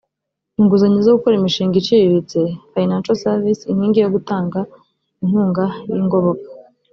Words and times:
inguzanyo 0.59 0.99
zo 1.05 1.15
gukora 1.17 1.37
imishinga 1.37 1.75
iciriritse 1.77 2.39
financial 2.73 3.17
services 3.25 3.67
inkingi 3.71 3.99
yo 4.03 4.09
gutanga 4.15 4.59
inkunga 5.23 5.65
y 5.89 5.93
ingoboka 6.01 6.47